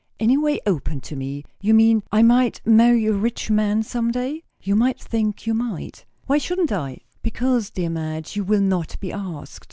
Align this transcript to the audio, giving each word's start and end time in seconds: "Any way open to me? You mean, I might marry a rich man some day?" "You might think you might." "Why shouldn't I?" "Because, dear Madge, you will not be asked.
"Any 0.19 0.35
way 0.35 0.59
open 0.65 0.99
to 1.01 1.15
me? 1.15 1.43
You 1.61 1.75
mean, 1.75 2.01
I 2.11 2.23
might 2.23 2.59
marry 2.65 3.05
a 3.05 3.13
rich 3.13 3.51
man 3.51 3.83
some 3.83 4.09
day?" 4.09 4.41
"You 4.59 4.75
might 4.75 4.99
think 4.99 5.45
you 5.45 5.53
might." 5.53 6.05
"Why 6.25 6.39
shouldn't 6.39 6.71
I?" 6.71 7.01
"Because, 7.21 7.69
dear 7.69 7.91
Madge, 7.91 8.35
you 8.35 8.43
will 8.43 8.61
not 8.61 8.99
be 8.99 9.13
asked. 9.13 9.59